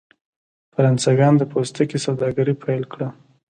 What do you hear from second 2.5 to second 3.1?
پیل کړه.